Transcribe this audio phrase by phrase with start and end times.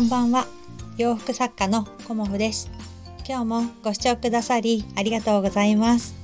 [0.00, 0.46] こんばんは。
[0.96, 2.70] 洋服作家のコモフです。
[3.28, 6.14] 今日もご視聴くださりありがとうございます。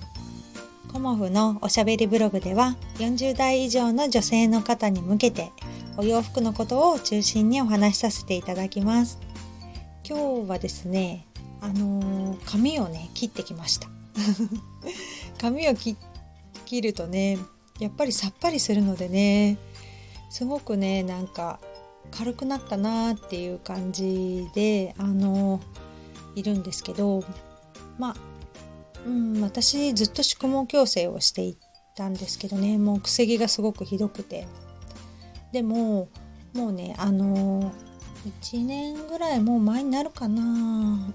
[0.91, 5.52] コモフのおしゃべりブログでは40代以上の女性の方に向けて
[5.98, 9.18] お洋服のことを中心にお話しさせていただきます。
[10.08, 11.27] 今日はですね
[11.61, 13.88] あのー、髪をね切ってきました。
[15.38, 17.36] 髪を切るとね
[17.79, 19.59] やっぱりさっぱりするのでね
[20.30, 21.61] すごくねなんか
[22.10, 25.60] 軽くなったなっていう感じであの
[26.34, 27.24] いるんですけど
[27.98, 28.16] まあ、
[29.06, 31.56] うん、私ずっと宿毛矯正をしてい
[31.96, 34.46] たんですけどねもうくせ毛がすごくひどくて。
[35.52, 36.09] でも
[36.52, 37.73] もうねあの
[38.27, 40.43] 1年ぐらいもう前になるかな。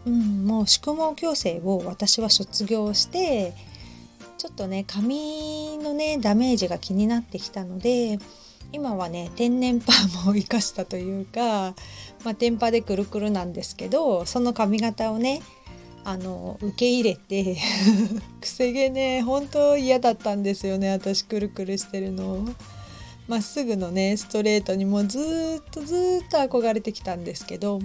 [0.06, 3.54] うんもう宿毛矯正を私は卒業して
[4.38, 8.18] ちょっとね髪のねダメージが気になってきたので
[8.72, 11.76] 今はね天然パーマを生かしたというか、
[12.24, 15.42] まあ、天パでくるくるなんですけどその髪型をね
[16.04, 17.58] あの受け入れて
[18.42, 22.46] くせ毛ね本当嫌だったんですよね私くるくるしてるの。
[23.28, 27.80] まっすぐのねストレートにもずっとずっと憧れてきたんですけど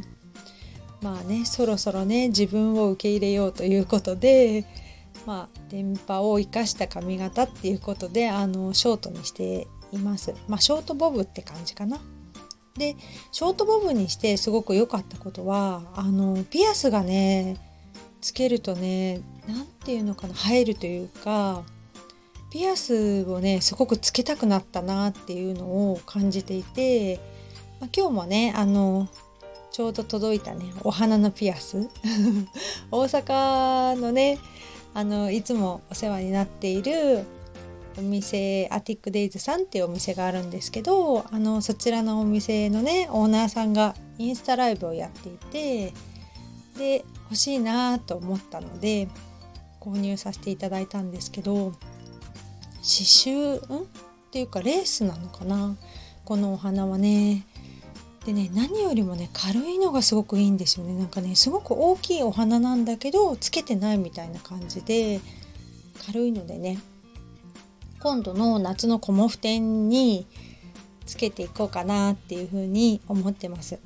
[1.02, 4.64] まあねそろそろね自分を受け入れようということで
[5.24, 10.34] まあ電波を生かした髪型っていうことであのショートにしています。
[10.48, 11.98] まあ、ショートボブって感じかな。
[12.78, 12.96] で
[13.32, 17.56] ショートボブにしてすごく良かったことはあのピアスがね
[18.20, 21.62] つけるとね何て言うのかな生えるというか
[22.50, 27.16] ピアスをねすごくつけたくなったなっていうのを感じていて、
[27.80, 29.08] まあ、今日もねあの
[29.72, 31.88] ちょうど届いたねお花のピアス
[32.90, 34.38] 大阪のね
[34.94, 37.24] あのいつもお世話になっている
[37.98, 45.92] お店アティックデイズさんっていうお店があるんですけどあのそちらのお店のねオーナーさんがインスタライブをやっていて
[46.78, 49.08] で欲しいなと思ったので
[49.80, 51.72] 購入させていただいたんですけど
[52.76, 53.84] 刺繍ん？
[53.84, 53.86] っ
[54.30, 55.76] ていうかレースなのかな？
[56.24, 57.46] このお花はね。
[58.24, 60.94] でね何よりもね軽いのがすごくいいんですよね。
[60.94, 65.20] なんかねすごく大きいお花なんだけどつけてないみたいな感じで
[66.04, 66.78] 軽いのでね
[68.06, 70.28] 今度の夏のコモフ展に
[71.06, 73.80] つけていこうかなっていうふうに思ってます。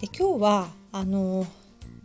[0.00, 1.46] で今日はあの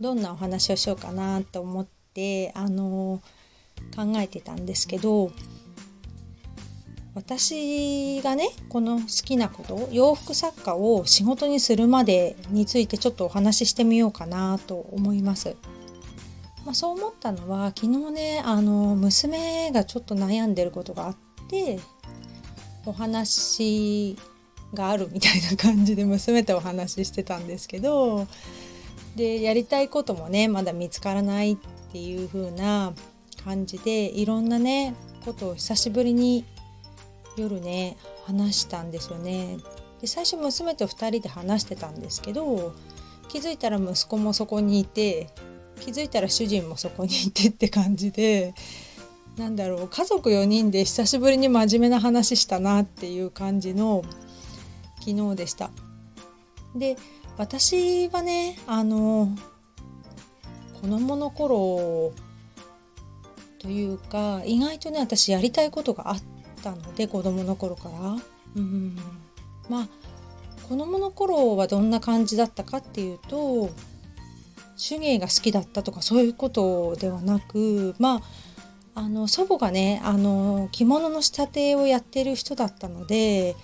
[0.02, 3.22] どんなお話をしようかなと思ってあの
[3.96, 5.32] 考えてたんですけど
[7.14, 15.56] 私がねこの好きなこと洋服作家を仕事にするまでについてちょっとお話ししてみようかなと思います。
[16.68, 21.16] まあ、そう思ったのは昨日ねあの娘がちょっと悩んでることがあっ
[21.48, 21.80] て
[22.84, 24.18] お話
[24.74, 28.26] があるみたいな感じで娘とお話ししてたんですけど
[29.16, 31.56] でやりたいこともねまだ見つからないっ
[31.90, 32.92] ていう風な
[33.42, 36.44] 感じでいろんなねことを久しぶりに
[37.38, 37.96] 夜ね
[38.26, 39.56] 話したんですよね。
[40.02, 42.74] で最初娘と2人で話してたんですけど
[43.28, 45.28] 気づいたら息子もそこにいて
[45.78, 48.54] 気づいたら主人もそこにいてって感じで
[49.36, 54.02] なんだろう家族4人で久しぶりに真面目な話したなっていう感じの
[55.00, 55.70] 昨日でした。
[56.74, 56.96] で
[57.36, 59.28] 私はねあの
[60.82, 62.12] 子供の頃
[63.60, 66.22] というか意外とね私やりたいことがあっ
[66.62, 68.16] たので子供の頃から。
[68.56, 68.96] うん
[69.68, 69.88] まあ
[70.68, 73.70] 子供の頃はどんな感じだったかっていうと
[74.78, 78.22] 手芸が好きだったとかそういうことではなくまあ
[78.94, 83.54] あの祖母がねあの着物の仕立てをやってる人だったので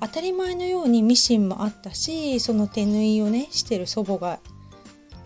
[0.00, 4.38] 当たり前のようにミシンもあったしその手縫いをねしてる祖母が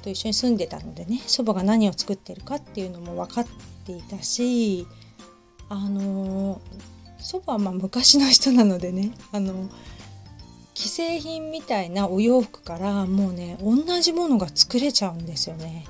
[0.03, 3.47] と一緒に住んでたのでね祖母が何を作ってるかっていうのも分かっ
[3.85, 4.87] ていたし
[5.69, 6.61] あの
[7.19, 9.69] 祖母はま昔の人なのでねあの
[10.81, 15.85] 既製品みたいなお洋服からもうね同じものが作れちゃうんですよね。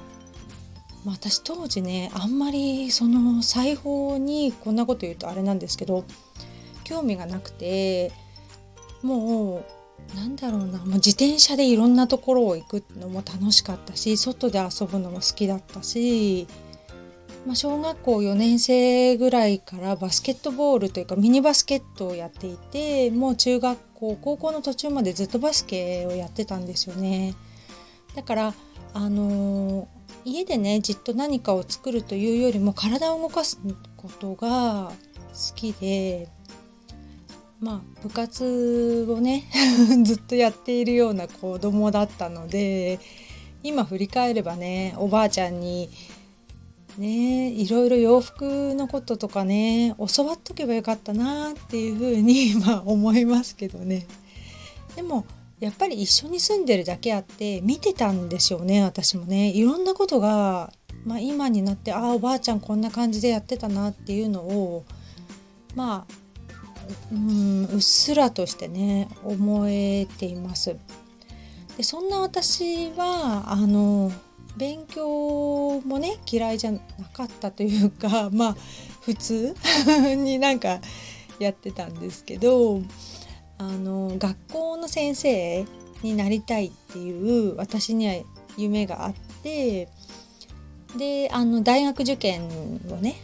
[1.07, 6.05] 私当時ねあんまりその裁縫にこんなこと言うとあれなんですけど
[6.83, 8.11] 興味がなくて
[9.03, 9.63] も
[10.13, 16.49] うなんだろうな、まあ、自転車でいろんなところを行くのも楽しかったし外で遊ぶのも好きだったし、
[17.47, 27.35] まあ、小学校4年生ぐらいからバスケットボールというかミニバスケットをやっていてもう中学こう高校の途中までずっとバスケをやってたんですよね。
[28.17, 28.55] だから
[28.95, 29.89] あの、
[30.25, 33.59] 家でねじっと何かを作るというよりも体を動かす
[33.97, 34.91] ことが
[35.33, 36.29] 好きで
[37.61, 39.45] まあ部活をね
[40.05, 42.99] ずっとやっているような子供だったので
[43.63, 45.89] 今振り返ればねおばあちゃんに
[46.99, 54.07] ねいろいろ洋服のこととかね教わっとけばよかったなっていうふうに まあ思いますけどね
[54.97, 55.25] でも
[55.61, 60.73] やっぱり一緒に住んでるだけあって見てたんでしょうね私もねいろんなことが、
[61.05, 64.85] まあ、今になってああおばあちゃんこんな感じでやってたなっていうのを
[65.75, 66.21] まあ
[67.13, 70.77] うんうっすらとしてね思えています。
[71.77, 74.13] でそんな私はあの
[74.57, 76.79] 勉強もね嫌いじゃな
[77.13, 78.57] かったというか まあ
[79.03, 79.55] 普通
[80.17, 80.81] になんか
[81.39, 82.83] やってたんですけど
[83.59, 85.65] あの学校の先生
[86.03, 88.15] になりたいっていう私には
[88.57, 89.89] 夢があって
[90.97, 92.47] であの大学受験
[92.91, 93.17] をね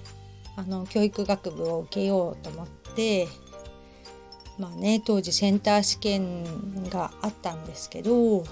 [0.56, 3.28] あの教育学部を受けようと思って
[4.58, 8.44] まあね当時センター試験があったんですけど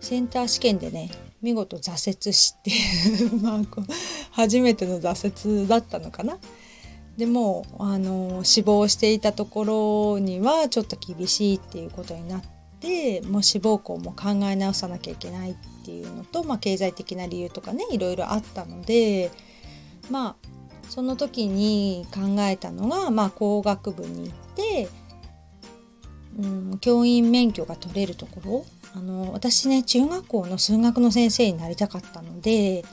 [0.00, 1.10] センター試験でね
[1.44, 2.72] 見事挫折して
[3.42, 3.84] まあこう
[4.32, 6.38] 初めての挫折だったのかな。
[7.18, 12.42] でもあの死亡していたところにはちょっと厳しいっていうことになっ
[12.80, 19.30] てもう志望校も考え直さなきゃいけないっていうのと、まあ、経済的な理由とかねいろいろあったので
[20.10, 20.54] まあ
[20.88, 24.88] その時に考えたのが、まあ、工学部に行って、
[26.38, 28.66] うん、教員免許が取れるところ。
[28.96, 32.84] あの私ね中学校の数学の先生になりたかったので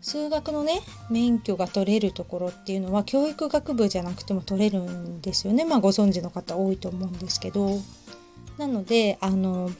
[0.00, 0.80] 数学のね
[1.10, 5.64] 免許が取れるところっていうのは教育学部じゃなくても取れるんですよね。
[5.64, 7.78] まあご存知の方多いと思うんですけど。
[8.58, 9.70] なのであの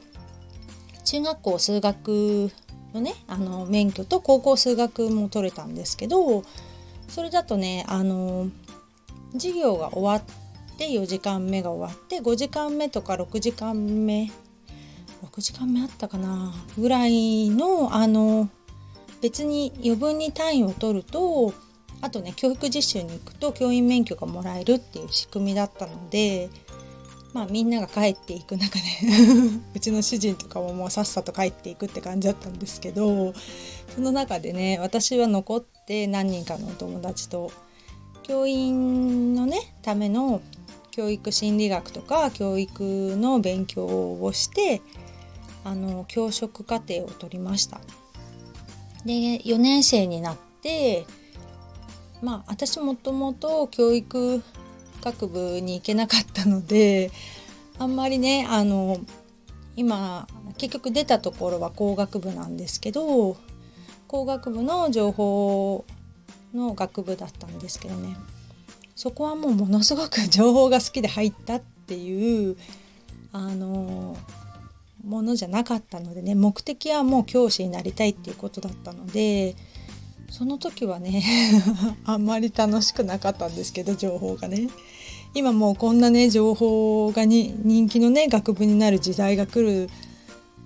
[1.03, 2.49] 中学校数学
[2.93, 6.43] のねあの免許と高校数学も取れたんですけど
[7.07, 8.49] それだとねあの
[9.33, 10.23] 授業が終わっ
[10.79, 14.31] て4時間目が終わって5時間目とか6時間目
[15.21, 18.49] 6時間目あったかなぐらいのあの
[19.21, 21.53] 別に余分に単位を取ると
[21.99, 26.49] あとね教育実習に行くと教員免許がもらえるっていう仕組みだったので
[27.33, 28.85] まあみんなが帰っていく中で
[29.75, 33.33] うちの主人とかももうさっさと帰っていくって感じだったんですけど
[33.93, 37.51] その中でね私は残って何人かのお友達と
[38.23, 40.41] 教員のねための
[40.91, 44.81] 教育心理学とか教育の勉強をして
[45.63, 47.79] あの教職課程を取りました。
[49.05, 51.05] で4年生になって
[52.21, 54.43] まあ私もともと教育
[55.01, 57.11] 学部に行けなかったので
[57.77, 58.97] あんまりねあの
[59.75, 60.27] 今
[60.57, 63.37] 結局出たところは工学部なんですけど
[64.07, 65.85] 工学部の情報
[66.53, 68.17] の学部だったんですけどね
[68.99, 72.57] そこはもうものすごく情報が好きで入ったっていう
[73.31, 74.17] あの
[75.07, 79.55] ものじゃなかったのでね目的はもう教師になりたいっていうことだったので
[80.29, 81.23] その時はね
[82.03, 84.67] あんまり楽しくなかったんですけど情報がね。
[85.33, 89.89] 今もうこんなね情報がに人気のね学部になる時代が来る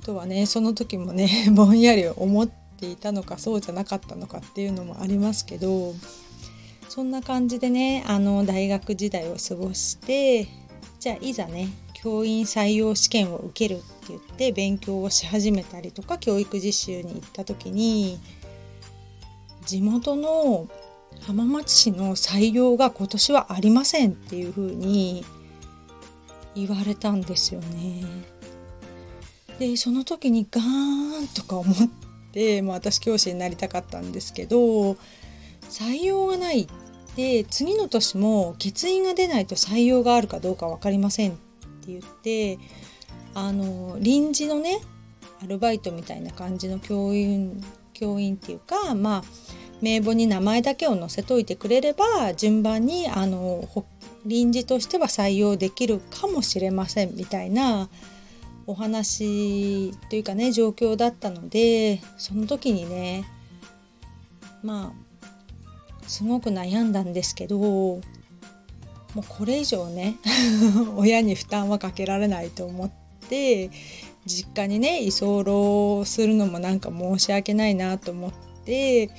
[0.03, 5.93] とはねその時もね ぼんやり思っていたのかそうじゃなかったのかっていうのもありますけど
[6.93, 10.47] そんな感じでねあの大学時代を過ごして
[10.99, 18.19] じゃあいざね教員採用試験を受けるって言って勉強をし始めたりとか教育実習に行った時に
[19.65, 20.67] 地元の
[21.25, 25.25] 浜松市の採用が今年はありませんっていう風に
[26.53, 28.03] 言われたんですよね。
[29.57, 31.89] でその時にガーンとか思っ
[32.31, 34.95] て、まあ、私教師になりたかったんですけど
[35.71, 36.67] 採用がないっ
[37.15, 41.39] で次の年も欠員が出ないと採用があるかどうか分かりませんって
[41.87, 42.59] 言って
[43.35, 44.79] あの臨時のね
[45.43, 49.23] アルバイトみたいな感じの教員教員っていうかまあ
[49.81, 53.67] 名簿に名前だけを載せといてくれれば順番にあの
[54.25, 57.89] 臨時としては採用できるかもしれませんみたいな
[58.65, 63.25] お話というかね状況だったのでその時にね
[64.63, 65.02] まあ
[66.13, 68.01] すごく悩んだんですけども
[69.15, 70.17] うこれ以上ね
[70.95, 72.91] 親に負担はかけられないと思っ
[73.27, 73.71] て
[74.23, 78.31] 実家にね居候するのもなんか申し訳ないなと思っ
[78.63, 79.09] て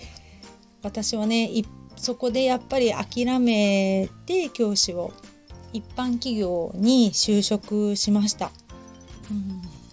[0.85, 1.51] 私はね
[1.97, 5.13] そこでやっぱり諦めて教師を
[5.73, 8.53] 一般企業に就職しました。
[9.33, 9.84] うん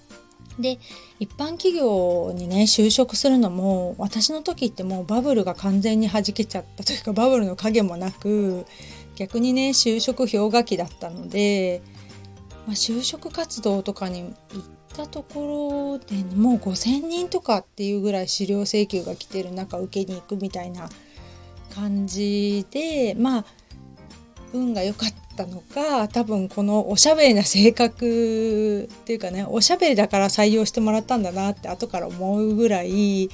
[0.60, 0.79] で
[1.20, 8.65] 一般企業にね就職するのも私の時ってもうバブルが完全に弾けちゃったというかバブルの影もなく
[9.15, 11.81] 逆にね就職氷河期だったので、
[12.67, 14.34] まあ、就職活動とかに行っ
[14.96, 20.89] たところでもう5,000人とかっていうぐらい資料請求が来てる中受けに行くみたいな
[21.74, 23.46] 感じでまあ
[24.53, 33.29] 運が良かったのか多分このおしゃべりな性格っていうかねおしゃべりだから採用してもらったんだなって後から思うぐらい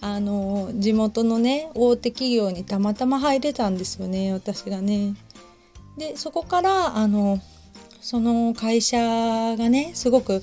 [0.00, 5.14] あの地元のね大手企業にたまたま入れたんですよね私がね。
[5.96, 7.40] でそこからあの
[8.00, 8.98] その会社
[9.56, 10.42] がねすごく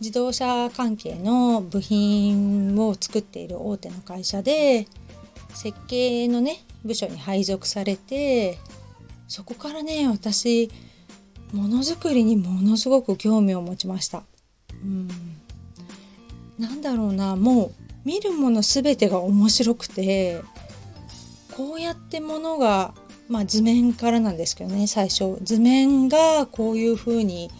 [0.00, 4.86] 自動車関係の部品を作っている大手の会社で
[5.54, 8.58] 設計のね部署に配属されて
[9.30, 10.72] そこからね私
[11.52, 14.24] ものづくりにものすごく興味を持ちました。
[14.82, 15.08] うん、
[16.58, 17.72] なんだろうなもう
[18.04, 20.42] 見るもの全てが面白くて
[21.56, 22.92] こうやってものが、
[23.28, 27.52] まあ、図面からなんですけどね最初図面がこういう風に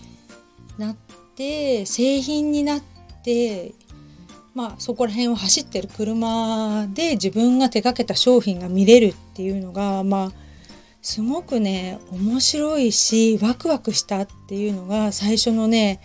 [0.76, 0.96] なっ
[1.36, 2.82] て製品になっ
[3.22, 3.74] て
[4.54, 10.49] まあそこら辺を走ってる車で自分が手がけた商品が見れるっていうのがまあ
[11.02, 16.00] すごくね面白いしワクワクしたっていうのが最初のね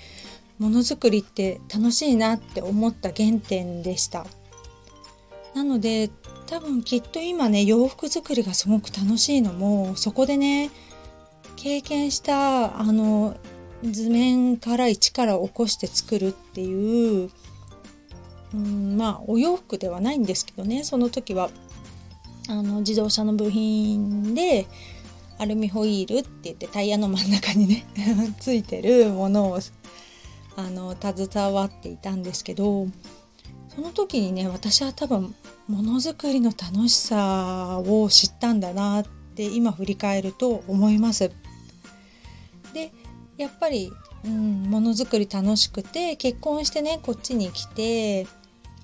[0.58, 4.26] ものづくりって楽しいなって思った原点でした。
[5.54, 6.10] なので
[6.48, 10.70] 多分きっと今ね洋服作りがすごく楽しいのもそこでね
[11.56, 13.38] 経験したあの
[13.84, 17.30] 図面から一から起こして作るっていう
[18.54, 21.50] うんまあお洋服ではないんですけどねその時は。
[22.50, 24.68] あの自動車の部品で
[25.38, 27.86] アルミホイールって言ってタイヤの真ん中にね
[28.40, 29.60] ついてるものを
[30.56, 32.88] あの携わっていたんですけど
[33.76, 35.36] その時にね私は多分
[35.68, 41.32] ものづくりの楽しさを知ったんだなって今振り返ると思います。
[42.74, 42.92] で
[43.38, 43.92] やっぱり
[44.24, 48.28] うんものづくり楽しくて結婚してねこっちに来て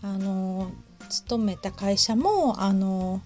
[0.02, 0.72] あの
[1.10, 3.22] 勤めた会社もあの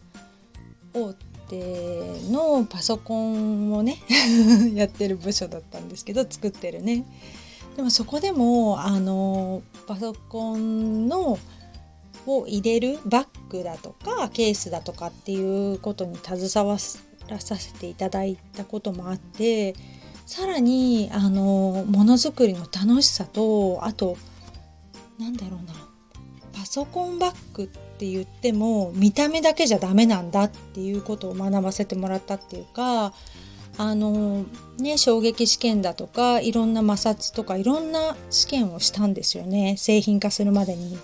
[0.95, 1.13] 大
[1.49, 3.97] 手のパソコンをね
[4.73, 7.05] やってる部署だったんですけど作ってるね。
[7.75, 11.37] でもそこでもあのパソコンの
[12.25, 16.77] を入れるバッグだとかケースだとかっていうことに携わ
[17.27, 19.75] らさせていただいたこともあって
[20.25, 24.17] さらにあのものづくりの楽しさとあと
[25.19, 25.73] なんだろうな
[26.53, 33.13] パソコンバッグってって言っても見た目だけじゃダメなんだっていうことを学ばせてもらったっていうか
[33.77, 34.45] あの
[34.77, 40.97] ね衝撃試験だとかいろんな摩擦とかいろんな試験をしたんですよね製品化するまでに。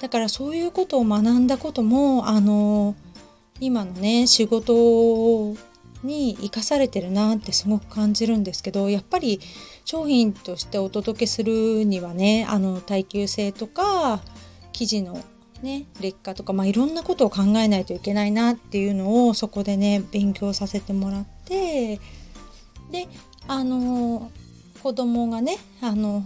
[0.00, 2.94] だからそういうことを学んだこともあの
[3.60, 5.54] 今のね仕事
[6.02, 9.40] に生かされてるなってすごく感じるんですけどやっぱり
[9.86, 14.20] 商品としてお届けするにはねあの耐久性とか
[14.72, 15.18] 生地の
[15.62, 21.96] ね劣化とか、まあ、いろんなことを考えないといけないなっていうのをそこでね勉強させてもらって
[22.90, 23.08] で
[23.48, 24.30] あの
[24.82, 26.24] 子供がねあの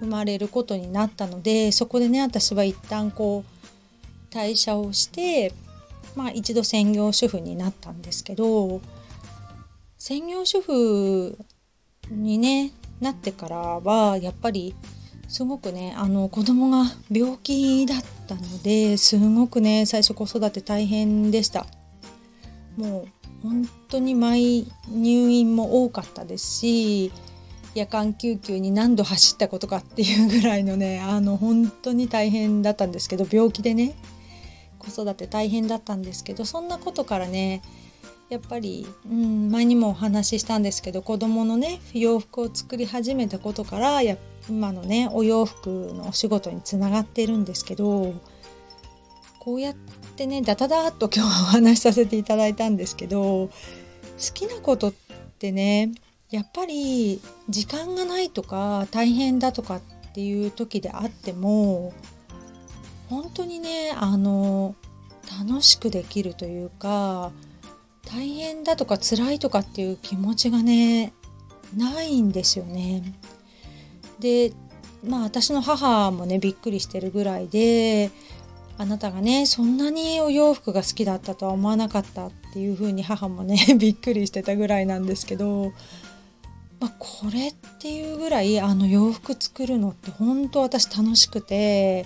[0.00, 5.52] 生まれることになったのでそこでね私は一旦こう退社をして
[6.16, 8.80] まあ一度専業主婦になったんですけど
[9.98, 11.38] 専業主婦
[12.10, 14.74] にねなってからはやっぱり
[15.34, 17.98] すごくねあの子供が病気だっ
[18.28, 21.66] たのですごくね最初子育て大変でした。
[22.76, 23.08] も
[23.42, 27.12] う本当に毎入院も多かったですし
[27.74, 33.96] 夜間救急に何度走ったことかっていうぐらいのねあの本当に大変だったんですけど病気でね
[34.78, 37.60] 子育て大変だったんですけどそんなことからね
[38.28, 48.14] やっぱり、うん、前にもお話ししたんですけど子供のね洋服を作り始めたことからやっ今のねお洋服のお仕事につながってるんですけど
[49.38, 49.74] こうやっ
[50.16, 53.50] てねダダダッと今日はお話しさせていただいたんですけど好
[54.32, 54.92] きなことっ
[55.38, 55.92] てね
[56.30, 59.80] やっぱり時間がないとか大変だとかっ
[60.14, 61.92] ていう時であっても
[63.08, 64.74] 本当にねあの
[65.46, 67.32] 楽しくできるというか
[68.06, 71.12] 大変だとか辛いとかっていう気持ちがね
[71.76, 73.14] ないんですよね。
[74.20, 74.52] で
[75.06, 78.10] まあ私の母もねびっくりしてるぐらいで
[78.76, 85.72] あなたがねそんなにお洋服が好きだったとは思わなかったっていう風に母もね びっくりしてたぐらいなんですけど
[86.80, 92.04] まあ、これっていうぐらいあの洋服作るのって本当私楽しくて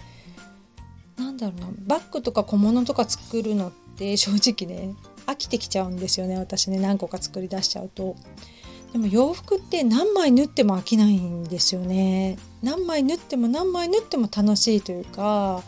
[1.16, 4.94] なんだろうなバッグとか小物とか作るのって正直ね
[5.26, 8.14] 飽きてきちゃうんですよね私ね何個か作り出しちゃうと。
[8.92, 12.38] でも洋服って何枚縫っても飽きないんですよね。
[12.62, 15.62] 何枚縫っても何枚縫っても楽しいというか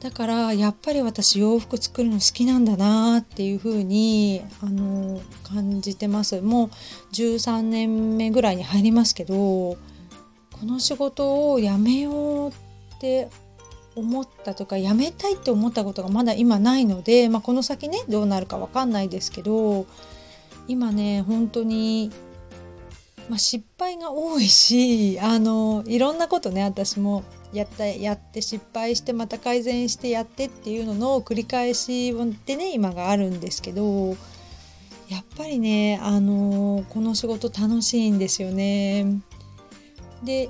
[0.00, 6.68] だからやっぱり私洋服作るの好きなんだなっていう風にあの感じてますもう
[7.12, 9.76] 13年目ぐらいに入りますけどこ
[10.62, 12.52] の仕事を辞めようっ
[12.98, 13.28] て
[13.94, 19.86] 思ったとか辞めたいって思ったことがまだ今ないので、まあ、この先ねどうなるか分かんないですけど
[20.68, 22.10] 今ね本当に
[23.28, 32.14] まあ、失敗が多いし あのいろんなことね私もやったやって失敗してまた改善してやってっていうのの繰り返し
[32.46, 34.16] でね今があるんですけど
[35.08, 39.20] やっぱりねあのこの仕事楽しいんですよね。
[40.24, 40.48] で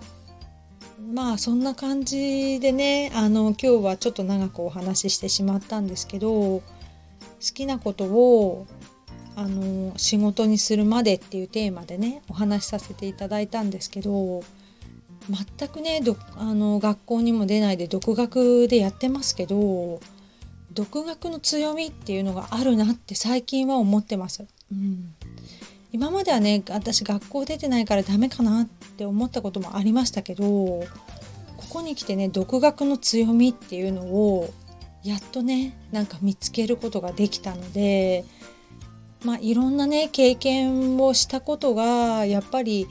[1.13, 6.63] まあそんな感じでねあの今日はちょっと長くお話ししてしまったんですけど好
[7.55, 8.67] きなことを
[9.35, 14.43] あの仕事にするまでっていうテーマでねお話しさせていただいたんですけど
[15.31, 16.01] 全くね
[16.37, 20.01] あの学校にも出ないで独学でやってますけど
[20.73, 24.45] 独学の強みっていうのがあるなって最近は思ってます。
[24.73, 25.15] うん、
[25.93, 30.87] 今まではね私学校出てないからダメかなって思ったこともありましたけどこ
[31.69, 34.53] こに来てね独学の強みっていうのを
[35.05, 38.25] やっとねなんか見つけることができたので
[39.25, 42.89] まあ、いろんなね経験をしたことがやっぱり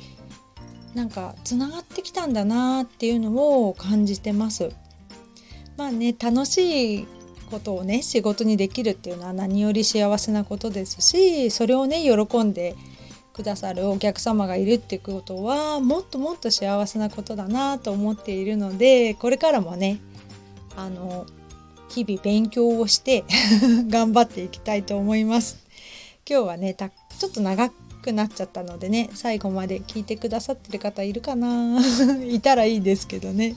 [0.93, 4.71] なんかつながってきたんだなっていうのを感じてます。
[5.77, 7.07] まあね楽しい
[7.49, 12.75] ことをね仕事にできるっていうのは何より幸せなことですしそれをね喜んで
[13.33, 19.99] くださるお客様がいるってことはもっともっと幸せなことだなと思っているのでこれからもね
[20.75, 21.25] あの
[21.89, 23.25] 日々勉強をして
[23.87, 25.59] 頑張っていきたいと思います。
[26.29, 27.69] 今日はねちょっと長
[28.01, 31.79] くなっちゃったのでね最後まで聞いてくださってる方いるかな？
[32.25, 33.55] いたらいいですけどね。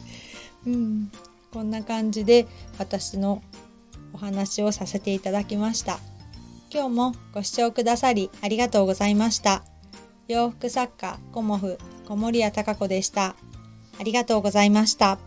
[0.67, 1.11] うん。
[1.53, 2.47] こんな感じで
[2.79, 3.41] 私の
[4.13, 6.01] お話をさせていただきました。
[6.73, 9.63] 今日もご視聴くださりありがとうございました。
[10.27, 13.37] 洋服作家コモフ小森屋隆子でした。
[13.99, 15.19] ありがとうございました。